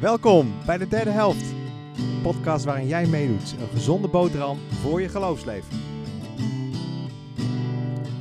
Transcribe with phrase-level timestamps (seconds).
[0.00, 1.44] Welkom bij de derde helft.
[2.22, 3.52] Podcast waarin jij meedoet.
[3.52, 5.78] Een gezonde boterham voor je geloofsleven.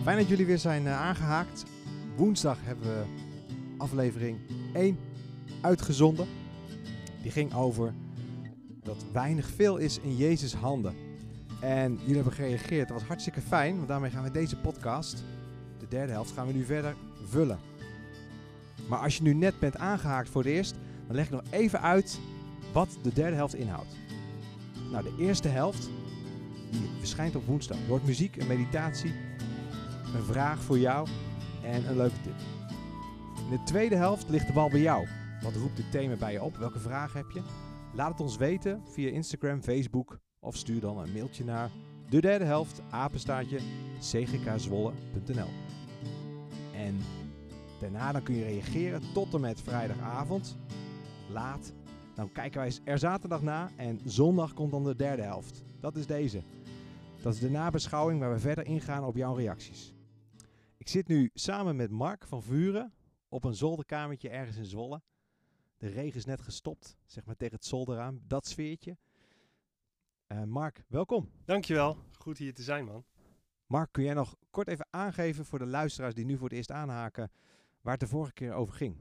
[0.03, 1.63] Fijn dat jullie weer zijn eh, aangehaakt.
[2.15, 3.03] Woensdag hebben we
[3.77, 4.37] aflevering
[4.73, 4.97] 1
[5.61, 6.27] uitgezonden.
[7.21, 7.93] Die ging over
[8.83, 10.95] dat weinig veel is in Jezus' handen.
[11.61, 12.87] En jullie hebben gereageerd.
[12.87, 15.23] Dat was hartstikke fijn, want daarmee gaan we deze podcast,
[15.79, 16.95] de derde helft, gaan we nu verder
[17.29, 17.59] vullen.
[18.87, 20.75] Maar als je nu net bent aangehaakt voor het eerst,
[21.07, 22.19] dan leg ik nog even uit
[22.73, 23.95] wat de derde helft inhoudt.
[24.91, 25.89] Nou, de eerste helft,
[26.71, 27.77] die verschijnt op woensdag.
[27.87, 29.13] Wordt muziek, een meditatie,
[30.15, 31.07] een vraag voor jou
[31.63, 32.33] en een leuke tip.
[33.37, 35.07] In de tweede helft ligt de bal bij jou.
[35.41, 36.57] Wat roept dit thema bij je op?
[36.57, 37.41] Welke vragen heb je?
[37.93, 41.69] Laat het ons weten via Instagram, Facebook of stuur dan een mailtje naar
[42.09, 43.59] de derde helft apenstaartje
[43.99, 45.49] cgkzwolle.nl.
[46.73, 46.97] En
[47.79, 50.57] daarna dan kun je reageren tot en met vrijdagavond
[51.29, 51.73] laat.
[52.15, 55.63] Dan kijken wij er zaterdag na en zondag komt dan de derde helft.
[55.79, 56.43] Dat is deze.
[57.21, 59.93] Dat is de nabeschouwing waar we verder ingaan op jouw reacties.
[60.77, 62.93] Ik zit nu samen met Mark van Vuren
[63.29, 65.01] op een zolderkamertje ergens in Zwolle.
[65.77, 68.97] De regen is net gestopt, zeg maar tegen het zolderraam, dat sfeertje.
[70.27, 71.29] Uh, Mark, welkom.
[71.45, 73.05] Dankjewel, goed hier te zijn man.
[73.67, 76.71] Mark, kun jij nog kort even aangeven voor de luisteraars die nu voor het eerst
[76.71, 77.31] aanhaken
[77.81, 78.95] waar het de vorige keer over ging?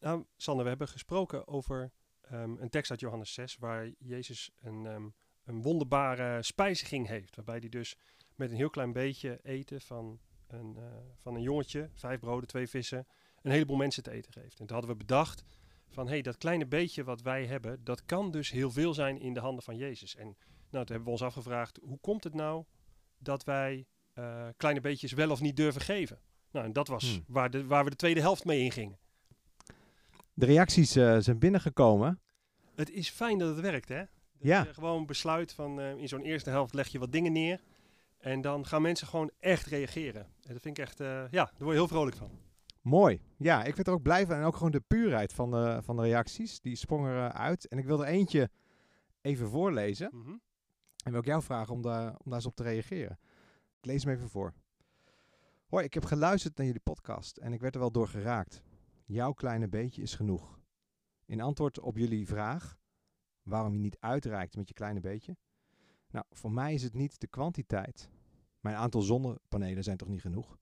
[0.00, 1.92] Nou, Sander, we hebben gesproken over
[2.32, 7.36] um, een tekst uit Johannes 6, waar Jezus een, um, een wonderbare spijziging heeft.
[7.36, 7.96] Waarbij hij dus
[8.34, 10.84] met een heel klein beetje eten van een, uh,
[11.16, 13.06] van een jongetje, vijf broden, twee vissen,
[13.42, 14.60] een heleboel mensen te eten geeft.
[14.60, 15.44] En toen hadden we bedacht
[15.88, 19.20] van, hé, hey, dat kleine beetje wat wij hebben, dat kan dus heel veel zijn
[19.20, 20.16] in de handen van Jezus.
[20.16, 20.36] En
[20.70, 22.64] nou, toen hebben we ons afgevraagd, hoe komt het nou
[23.18, 26.20] dat wij uh, kleine beetjes wel of niet durven geven?
[26.50, 27.24] Nou, en dat was hmm.
[27.26, 28.98] waar, de, waar we de tweede helft mee ingingen.
[30.38, 32.20] De reacties uh, zijn binnengekomen.
[32.74, 33.98] Het is fijn dat het werkt, hè?
[33.98, 34.08] Dat
[34.38, 34.62] ja.
[34.62, 37.60] Je gewoon besluit van uh, in zo'n eerste helft leg je wat dingen neer.
[38.18, 40.22] En dan gaan mensen gewoon echt reageren.
[40.22, 42.30] En dat vind ik echt, uh, ja, daar word je heel vrolijk van.
[42.80, 43.20] Mooi.
[43.36, 44.36] Ja, ik werd er ook blij van.
[44.36, 46.60] En ook gewoon de puurheid van de, van de reacties.
[46.60, 47.68] Die sprong eruit.
[47.68, 48.50] En ik wil er eentje
[49.20, 50.08] even voorlezen.
[50.12, 50.40] Mm -hmm.
[51.04, 53.18] En wil ik jou vragen om daar, om daar eens op te reageren.
[53.78, 54.54] Ik lees hem even voor.
[55.68, 58.62] Hoi, ik heb geluisterd naar jullie podcast en ik werd er wel door geraakt.
[59.08, 60.60] Jouw kleine beetje is genoeg.
[61.24, 62.78] In antwoord op jullie vraag,
[63.42, 65.36] waarom je niet uitreikt met je kleine beetje.
[66.10, 68.10] Nou, voor mij is het niet de kwantiteit.
[68.60, 70.58] Mijn aantal zonnepanelen zijn toch niet genoeg,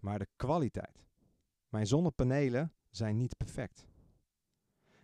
[0.00, 1.04] maar de kwaliteit.
[1.68, 3.86] Mijn zonnepanelen zijn niet perfect.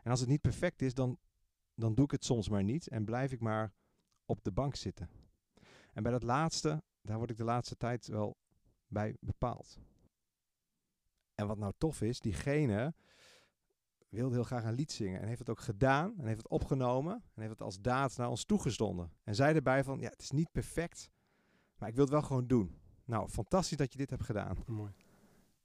[0.03, 1.19] En als het niet perfect is, dan,
[1.75, 3.73] dan doe ik het soms maar niet en blijf ik maar
[4.25, 5.09] op de bank zitten.
[5.93, 8.37] En bij dat laatste, daar word ik de laatste tijd wel
[8.87, 9.79] bij bepaald.
[11.35, 12.95] En wat nou tof is, diegene
[14.09, 17.13] wilde heel graag een lied zingen en heeft het ook gedaan en heeft het opgenomen
[17.13, 19.13] en heeft het als daad naar ons toegestonden.
[19.25, 21.11] En zei erbij van, ja, het is niet perfect,
[21.79, 22.79] maar ik wil het wel gewoon doen.
[23.05, 24.57] Nou, fantastisch dat je dit hebt gedaan.
[24.67, 24.93] Mooi.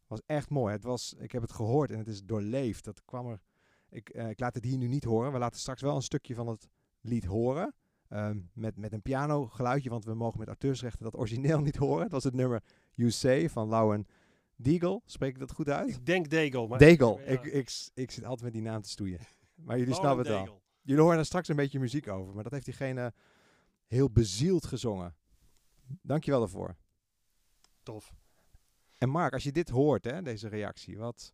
[0.08, 0.74] was echt mooi.
[0.74, 2.84] Het was, ik heb het gehoord en het is doorleefd.
[2.84, 3.42] Dat kwam er.
[3.90, 5.32] Ik, uh, ik laat het hier nu niet horen.
[5.32, 6.68] We laten straks wel een stukje van het
[7.02, 7.74] lied horen.
[8.10, 12.02] Um, met, met een piano geluidje, want we mogen met auteursrechten dat origineel niet horen.
[12.02, 12.64] Dat was het nummer
[12.94, 14.06] You Say van Lauwen
[14.62, 15.90] Deagle, spreek ik dat goed uit?
[15.90, 16.68] Ik denk Degel.
[16.68, 17.20] Maar Degel.
[17.26, 19.20] Ik, ik, ik, zit altijd met die naam te stoeien.
[19.56, 20.62] Maar jullie snappen het wel.
[20.82, 22.34] Jullie horen er straks een beetje muziek over.
[22.34, 23.14] Maar dat heeft diegene
[23.88, 25.16] heel bezield gezongen.
[26.02, 26.76] Dankjewel daarvoor.
[27.84, 28.14] Tof.
[28.98, 31.34] En Mark, als je dit hoort, hè, deze reactie, wat,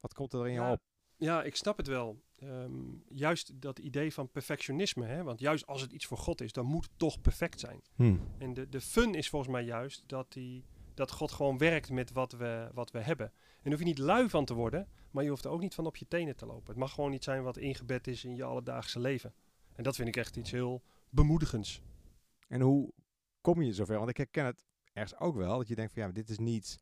[0.00, 0.80] wat komt er in ja, je op?
[1.16, 2.22] Ja, ik snap het wel.
[2.42, 5.06] Um, juist dat idee van perfectionisme.
[5.06, 5.22] Hè?
[5.22, 7.82] Want juist als het iets voor God is, dan moet het toch perfect zijn.
[7.94, 8.20] Hmm.
[8.38, 10.64] En de, de fun is volgens mij juist dat die
[11.00, 13.26] dat God gewoon werkt met wat we, wat we hebben.
[13.26, 15.74] En daar hoef je niet lui van te worden, maar je hoeft er ook niet
[15.74, 16.66] van op je tenen te lopen.
[16.66, 19.34] Het mag gewoon niet zijn wat ingebed is in je alledaagse leven.
[19.74, 21.82] En dat vind ik echt iets heel bemoedigends.
[22.48, 22.92] En hoe
[23.40, 23.98] kom je zover?
[23.98, 26.78] Want ik herken het ergens ook wel, dat je denkt van ja, dit is niet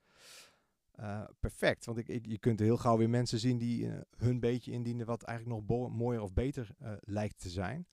[1.00, 1.84] uh, perfect.
[1.84, 5.06] Want ik, ik, je kunt heel gauw weer mensen zien die uh, hun beetje indienen
[5.06, 7.86] wat eigenlijk nog mooier of beter uh, lijkt te zijn.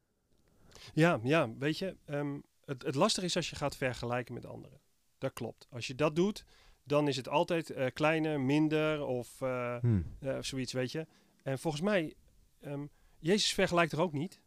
[0.93, 4.79] Ja, ja weet je, um, het, het lastige is als je gaat vergelijken met anderen.
[5.25, 5.67] Dat klopt.
[5.69, 6.45] Als je dat doet,
[6.83, 10.05] dan is het altijd uh, kleiner, minder of uh, hmm.
[10.19, 11.07] uh, zoiets, weet je.
[11.43, 12.13] En volgens mij,
[12.61, 12.89] um,
[13.19, 14.41] Jezus vergelijkt er ook niet.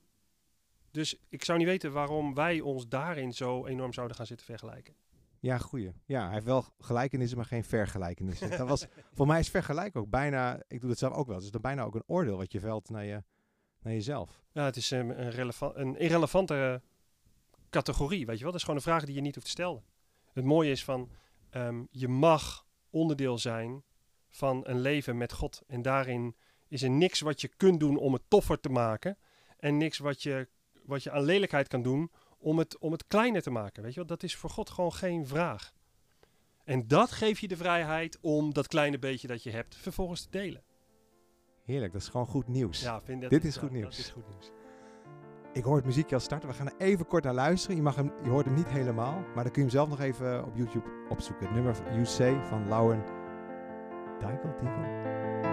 [0.90, 4.94] Dus ik zou niet weten waarom wij ons daarin zo enorm zouden gaan zitten vergelijken.
[5.40, 5.92] Ja, goeie.
[6.04, 8.50] Ja, hij heeft wel gelijkenissen, maar geen vergelijkenissen.
[8.50, 8.86] dat was,
[9.16, 11.82] voor mij is vergelijk ook bijna, ik doe het zelf ook wel, is dan bijna
[11.82, 13.22] ook een oordeel wat je velt naar, je,
[13.80, 14.42] naar jezelf.
[14.52, 16.82] Ja, het is een, een, een irrelevante
[17.70, 18.52] categorie, weet je wel.
[18.52, 19.82] Dat is gewoon een vraag die je niet hoeft te stellen.
[20.38, 21.10] Het mooie is van,
[21.50, 23.82] um, je mag onderdeel zijn
[24.28, 25.62] van een leven met God.
[25.66, 26.36] En daarin
[26.68, 29.18] is er niks wat je kunt doen om het toffer te maken.
[29.56, 30.48] En niks wat je,
[30.84, 33.82] wat je aan lelijkheid kan doen om het, om het kleiner te maken.
[33.82, 35.72] Weet je wel, dat is voor God gewoon geen vraag.
[36.64, 40.30] En dat geeft je de vrijheid om dat kleine beetje dat je hebt vervolgens te
[40.30, 40.62] delen.
[41.64, 42.80] Heerlijk, dat is gewoon goed nieuws.
[42.80, 43.96] Ja, vind dat Dit is ja, goed nieuws.
[43.96, 44.50] Dat is goed nieuws.
[45.52, 46.48] Ik hoor het muziekje al starten.
[46.48, 47.76] We gaan er even kort naar luisteren.
[47.76, 50.00] Je, mag hem, je hoort hem niet helemaal, maar dan kun je hem zelf nog
[50.00, 51.46] even op YouTube opzoeken.
[51.46, 53.04] Het nummer Say van Lauren
[54.20, 55.47] Daigle,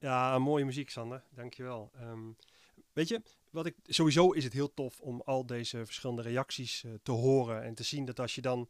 [0.00, 1.22] Ja, mooie muziek, Sander.
[1.30, 1.90] Dankjewel.
[2.02, 2.36] Um,
[2.92, 6.92] weet je, wat ik, sowieso is het heel tof om al deze verschillende reacties uh,
[7.02, 8.68] te horen en te zien dat als je dan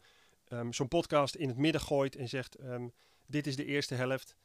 [0.49, 2.93] um, zo'n podcast in het midden gooit en zegt: um,
[3.27, 4.37] Dit is de eerste helft,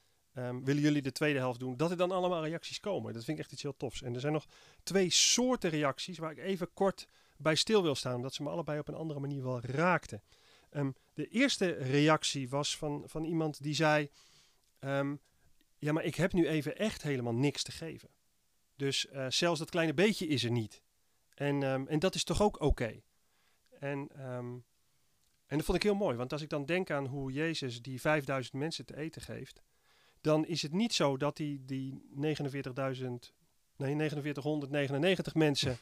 [0.64, 1.78] willen jullie de tweede helft doen?
[1.78, 3.14] Dat er dan allemaal reacties komen.
[3.14, 4.02] Dat vind ik echt iets heel tofs.
[4.02, 4.46] En er zijn nog
[4.84, 7.08] twee soorten reacties waar ik even kort
[7.38, 10.22] bij stil wil staan, omdat ze me allebei op een andere manier wel raakten.
[11.14, 14.10] de eerste reactie was van, van iemand die zei.
[15.86, 18.10] Ja, maar ik heb nu even echt helemaal niks te geven.
[18.76, 20.82] Dus uh, zelfs dat kleine beetje is er niet.
[21.34, 23.02] En, um, en dat is toch ook oké.
[23.80, 24.66] En, um,
[25.46, 28.02] en dat vond ik heel mooi, want als ik dan denk aan hoe Jezus die
[28.02, 29.62] 5000 mensen te eten geeft,
[30.22, 32.20] dan is het niet zo dat hij die 49.000,
[33.76, 35.78] nee, 4999 mensen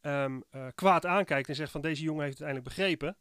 [0.00, 3.16] um, uh, kwaad aankijkt en zegt van deze jongen heeft het eindelijk begrepen.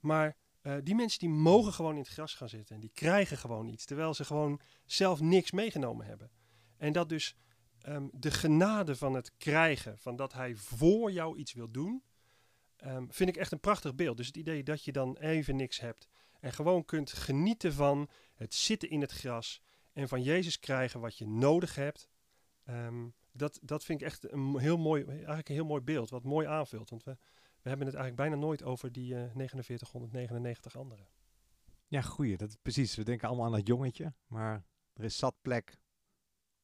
[0.00, 0.36] Maar
[0.66, 3.68] uh, die mensen die mogen gewoon in het gras gaan zitten en die krijgen gewoon
[3.68, 6.30] iets, terwijl ze gewoon zelf niks meegenomen hebben.
[6.76, 7.36] En dat dus
[7.88, 12.02] um, de genade van het krijgen, van dat hij voor jou iets wil doen,
[12.84, 14.16] um, vind ik echt een prachtig beeld.
[14.16, 16.08] Dus het idee dat je dan even niks hebt
[16.40, 19.62] en gewoon kunt genieten van het zitten in het gras
[19.92, 22.08] en van Jezus krijgen wat je nodig hebt.
[22.68, 26.24] Um, dat, dat vind ik echt een heel mooi, eigenlijk een heel mooi beeld, wat
[26.24, 26.90] mooi aanvult.
[26.90, 27.16] Want we,
[27.66, 31.06] we hebben het eigenlijk bijna nooit over die uh, 4999 anderen.
[31.86, 32.36] Ja, goeie.
[32.36, 32.94] Dat, precies.
[32.94, 34.12] We denken allemaal aan dat jongetje.
[34.26, 35.78] Maar er is zat plek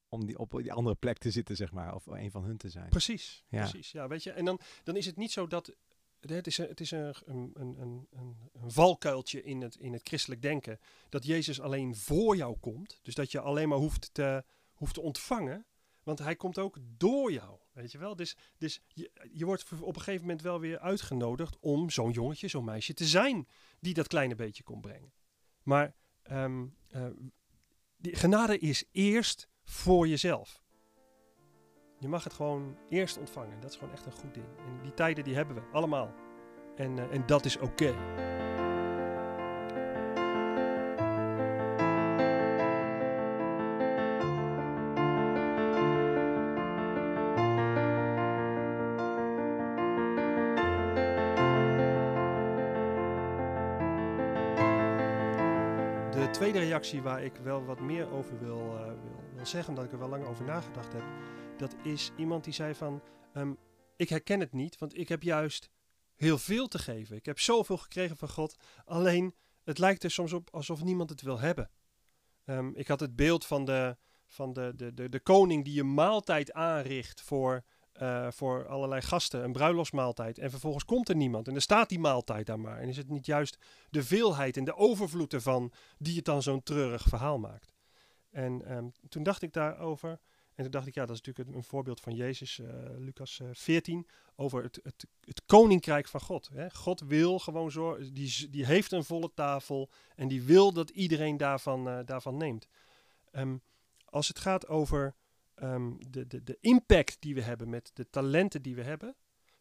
[0.08, 1.94] om die, op die andere plek te zitten, zeg maar.
[1.94, 2.88] Of een van hun te zijn.
[2.88, 3.44] Precies.
[3.49, 3.58] Ja.
[3.69, 3.90] Precies.
[3.90, 4.32] Ja, weet je.
[4.32, 5.75] En dan, dan is het niet zo dat...
[6.20, 10.08] Het is, een, het is een, een, een, een, een valkuiltje in het, in het
[10.08, 10.78] christelijk denken.
[11.08, 12.98] Dat Jezus alleen voor jou komt.
[13.02, 15.67] Dus dat je alleen maar hoeft te, hoeft te ontvangen.
[16.03, 17.58] Want hij komt ook door jou.
[17.72, 18.17] Weet je wel?
[18.17, 22.48] Dus, dus je, je wordt op een gegeven moment wel weer uitgenodigd om zo'n jongetje,
[22.48, 23.48] zo'n meisje te zijn
[23.81, 25.12] die dat kleine beetje kon brengen.
[25.62, 25.94] Maar
[26.31, 27.06] um, uh,
[27.96, 30.62] die genade is eerst voor jezelf.
[31.98, 33.60] Je mag het gewoon eerst ontvangen.
[33.60, 34.46] Dat is gewoon echt een goed ding.
[34.58, 36.14] En die tijden die hebben we allemaal.
[36.76, 37.94] En, uh, en dat is oké.
[56.32, 59.92] Tweede reactie waar ik wel wat meer over wil, uh, wil, wil, zeggen, omdat ik
[59.92, 61.04] er wel lang over nagedacht heb,
[61.56, 63.02] dat is iemand die zei van,
[63.34, 63.58] um,
[63.96, 65.70] ik herken het niet, want ik heb juist
[66.14, 67.16] heel veel te geven.
[67.16, 71.22] Ik heb zoveel gekregen van God, alleen het lijkt er soms op alsof niemand het
[71.22, 71.70] wil hebben.
[72.44, 75.94] Um, ik had het beeld van, de, van de, de, de, de koning die een
[75.94, 77.64] maaltijd aanricht voor
[78.03, 80.39] uh, voor allerlei gasten, een bruiloftsmaaltijd.
[80.39, 82.79] En vervolgens komt er niemand en er staat die maaltijd daar maar.
[82.79, 83.58] En is het niet juist
[83.91, 87.72] de veelheid en de overvloed ervan die het dan zo'n treurig verhaal maakt?
[88.31, 90.11] En um, toen dacht ik daarover.
[90.11, 90.19] En
[90.55, 92.69] En toen dacht ik, ja, dat is natuurlijk een, voorbeeld van Jezus, eh,
[92.99, 94.06] Lucas eh, 14,
[94.37, 96.49] over het, het, het koninkrijk van God.
[96.53, 96.70] Hè.
[96.70, 101.37] God wil gewoon zo, die, die heeft een volle tafel en die wil dat iedereen
[101.37, 102.69] daarvan, eh, daarvan neemt.
[103.31, 103.56] Ehm,
[104.05, 105.15] als het gaat over
[105.62, 109.16] ehm, de, de, de impact die we hebben met de talenten die we hebben,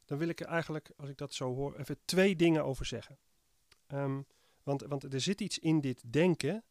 [0.06, 3.18] dan wil ik er eigenlijk, als ik dat zo hoor, even twee dingen over zeggen.
[3.88, 4.22] Ehm,
[4.64, 6.64] want, want er zit iets in dit denken,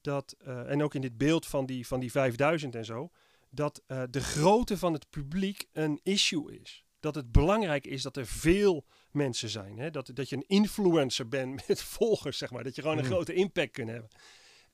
[0.00, 3.10] dat, eh, en ook in dit beeld van die, van die 5000 en zo,
[3.50, 6.84] dat eh, de grootte van het publiek een issue is.
[7.00, 9.78] Dat het belangrijk is dat er veel mensen zijn.
[9.78, 9.90] Hè?
[9.90, 12.64] Dat, dat je een influencer bent met volgers, zeg maar.
[12.64, 13.10] Dat je gewoon een Mm.
[13.10, 14.10] grote impact kunt hebben.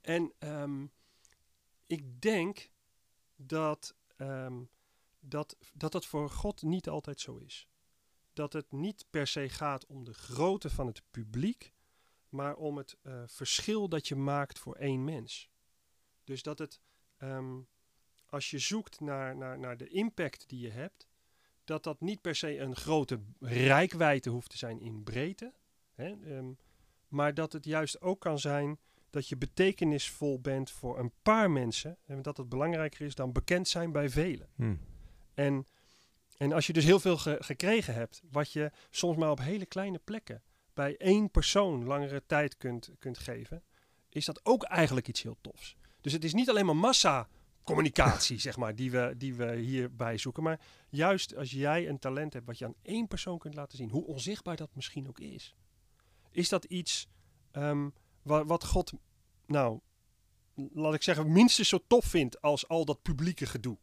[0.00, 0.86] En ehm,
[1.86, 2.68] ik denk
[3.38, 4.62] dat, ehm,
[5.20, 7.68] dat, dat dat voor God niet altijd zo is.
[8.32, 11.72] Dat het niet per se gaat om de grootte van het publiek,
[12.28, 15.50] maar om het eh, verschil dat je maakt voor één mens.
[16.24, 16.80] Dus dat het,
[17.16, 17.60] ehm,
[18.26, 21.06] als je zoekt naar, naar, naar de impact die je hebt,
[21.64, 25.54] dat dat niet per se een grote rijkwijde hoeft te zijn in breedte,
[25.92, 26.52] hè, ehm,
[27.08, 28.78] maar dat het juist ook kan zijn
[29.10, 33.68] dat je betekenisvol bent voor een paar mensen en dat het belangrijker is dan bekend
[33.68, 34.48] zijn bij velen.
[34.54, 34.74] Hm.
[35.34, 35.66] En,
[36.36, 39.66] en als je dus heel veel ge- gekregen hebt, wat je soms maar op hele
[39.66, 40.42] kleine plekken
[40.74, 43.62] bij één persoon langere tijd kunt, kunt geven,
[44.08, 45.76] is dat ook eigenlijk iets heel tofs.
[46.00, 50.42] Dus het is niet alleen maar massa-communicatie, zeg maar, die we, die we hierbij zoeken.
[50.42, 53.90] Maar juist als jij een talent hebt wat je aan één persoon kunt laten zien,
[53.90, 55.54] hoe onzichtbaar dat misschien ook is,
[56.30, 57.08] is dat iets
[57.50, 57.88] ehm,
[58.22, 58.92] wa- wat God,
[59.46, 59.80] nou,
[60.54, 63.78] laat ik zeggen, minstens zo tof vindt als al dat publieke gedoe.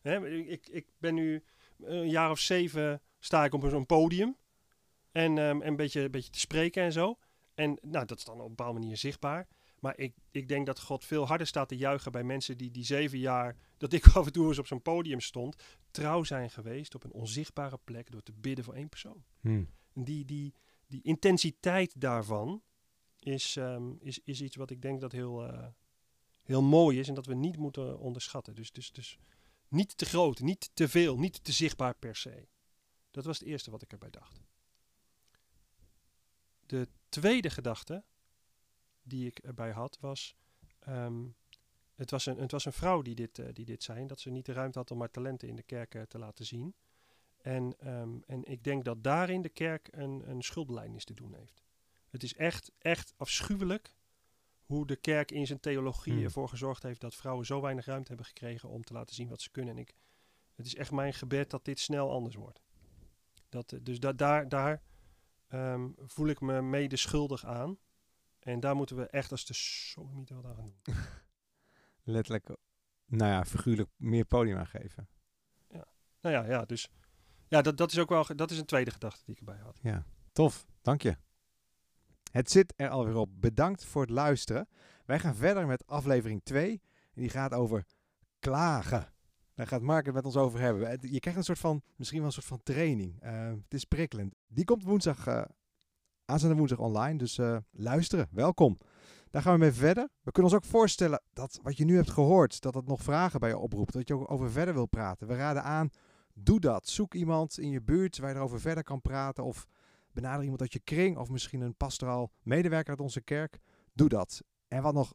[0.00, 1.44] Hè, ik, ik ben nu
[1.78, 4.36] een jaar of zeven sta ik op zo'n podium.
[5.12, 7.18] En ehm, een beetje, een beetje te spreken en zo.
[7.54, 9.48] En nou, dat is dan op een bepaalde manier zichtbaar.
[9.80, 12.84] Maar ik, ik denk dat God veel harder staat te juichen bij mensen die die
[12.84, 15.56] zeven jaar, dat ik af en toe eens op zo'n podium stond,
[15.90, 19.24] trouw zijn geweest op een onzichtbare plek door te bidden voor één persoon.
[19.40, 19.64] Hm.
[19.94, 20.54] En die, die,
[20.86, 22.62] die intensiteit daarvan
[23.20, 25.66] is, ehm, is, is iets wat ik denk dat heel, eh,
[26.42, 28.54] heel mooi is en dat we niet moeten onderschatten.
[28.54, 29.18] Dus, dus, dus
[29.68, 32.48] niet te groot, niet te veel, niet te zichtbaar per se.
[33.10, 34.40] Dat was het eerste wat ik erbij dacht.
[36.66, 38.04] De tweede gedachte
[39.02, 40.36] die ik erbij had was.
[40.78, 41.26] ehm,
[41.94, 44.06] het, was een, het was een vrouw die dit, eh, die dit zei.
[44.06, 46.46] Dat ze niet de ruimte had om haar talenten in de kerk eh, te laten
[46.46, 46.74] zien.
[47.36, 50.42] En, ehm, en ik denk dat daarin de kerk een, een
[51.04, 51.62] te doen heeft.
[52.10, 53.96] Het is echt, echt afschuwelijk
[54.64, 56.24] hoe de kerk in zijn theologie Hmm.
[56.24, 59.40] ervoor gezorgd heeft dat vrouwen zo weinig ruimte hebben gekregen om te laten zien wat
[59.40, 59.74] ze kunnen.
[59.74, 59.94] En ik,
[60.54, 62.62] het is echt mijn gebed dat dit snel anders wordt.
[63.48, 64.82] Dat, eh, dus da daar, daar
[65.48, 67.78] ehm, voel ik me mede schuldig aan.
[68.38, 70.94] En daar moeten we echt als de sodomieten wat aan gaan doen.
[72.14, 72.48] Letterlijk,
[73.06, 75.08] nou ja, figuurlijk meer podium aan geven.
[76.20, 76.90] Nou ja, ja dus
[77.48, 79.78] ja, dat, dat is ook wel dat is een tweede gedachte die ik erbij had.
[79.82, 80.66] Ja, tof.
[80.82, 81.16] Dank je.
[82.30, 83.30] Het zit er alweer op.
[83.32, 84.68] Bedankt voor het luisteren.
[85.04, 86.82] Wij gaan verder met aflevering 2.
[87.14, 87.84] En die gaat over
[88.38, 89.12] klagen.
[89.54, 90.98] Daar gaat Mark het met ons over hebben.
[91.00, 93.20] Je krijgt een soort van, misschien wel een soort van training.
[93.20, 94.34] Eh, het is prikkelend.
[94.46, 95.42] Die komt woensdag, eh
[96.24, 97.18] aanstaande woensdag online.
[97.18, 98.78] Dus eh, luisteren, welkom.
[99.30, 100.08] Daar gaan we mee verder.
[100.22, 103.40] We kunnen ons ook voorstellen dat wat je nu hebt gehoord, dat het nog vragen
[103.40, 103.92] bij je oproept.
[103.92, 105.26] Dat je ook over verder wil praten.
[105.26, 105.90] We raden aan,
[106.34, 106.88] doe dat.
[106.88, 109.44] Zoek iemand in je buurt waar je erover verder kan praten.
[109.44, 109.66] Of
[110.12, 111.16] benader iemand uit je kring.
[111.18, 113.58] Of misschien een pastoraal medewerker uit onze kerk.
[113.92, 114.42] Doe dat.
[114.68, 115.14] En wat nog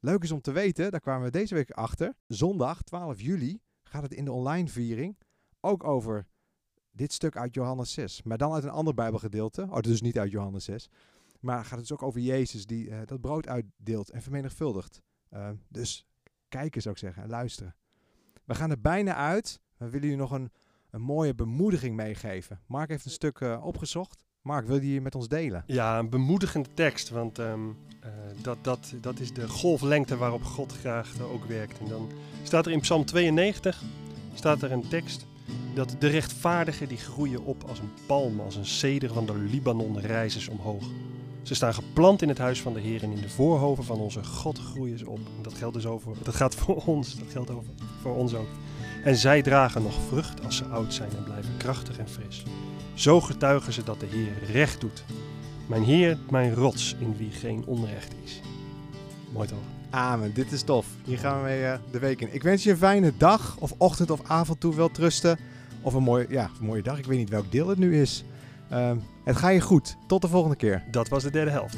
[0.00, 2.14] leuk is om te weten, daar kwamen we deze week achter.
[2.26, 5.16] Zondag 12 juli gaat het in de online viering
[5.60, 6.26] ook over
[6.90, 8.22] dit stuk uit Johannes 6.
[8.22, 9.66] Maar dan uit een ander Bijbelgedeelte.
[9.70, 10.88] Oh, dus niet uit Johannes 6.
[11.40, 15.02] Maar gaat het dus ook over Jezus die eh, dat brood uitdeelt en vermenigvuldigt.
[15.28, 16.06] Eh, dus
[16.48, 17.74] kijken zou ik zeggen en luisteren.
[18.44, 19.60] We gaan er bijna uit.
[19.76, 20.50] We willen jullie nog een,
[20.96, 22.60] een mooie bemoediging meegeven.
[22.66, 24.24] Mark heeft een stuk eh, opgezocht.
[24.42, 25.64] Mark, wil je die met ons delen?
[25.66, 27.68] Ja, een bemoedigende tekst, want ehm,
[28.00, 28.10] eh,
[28.42, 31.78] dat, dat, dat is de golflengte waarop God graag eh, ook werkt.
[31.78, 32.08] En dan
[32.42, 33.82] staat er in Psalm 92
[34.34, 35.26] staat er een tekst
[35.74, 40.00] dat de rechtvaardigen die groeien op als een palm, als een ceder van de Libanon
[40.00, 40.84] rijzen ze omhoog.
[41.42, 44.24] Ze staan geplant in het huis van de Heer en in de voorhoven van onze
[44.24, 45.18] God groeien ze op.
[45.18, 48.48] En dat geldt dus over, dat gaat voor ons, dat geldt over, voor ons ook.
[49.06, 52.42] En zij dragen nog vrucht als ze oud zijn en blijven krachtig en fris.
[52.94, 55.04] Zo getuigen ze dat de Heer recht doet.
[55.66, 58.40] Mijn Heer, mijn rots, in wie geen onrecht is.
[59.32, 59.58] Mooi toch?
[59.90, 60.86] Amen, dit is tof.
[61.04, 62.34] Hier gaan we mee eh, de week in.
[62.34, 64.74] Ik wens je een fijne dag of ochtend of avond toe.
[64.74, 65.38] Wel trusten.
[65.80, 66.98] Of een mooie, ja, een mooie dag.
[66.98, 68.24] Ik weet niet welk deel het nu is.
[68.70, 69.96] Ehm, het gaat je goed.
[70.06, 70.84] Tot de volgende keer.
[70.90, 71.76] Dat was de derde helft.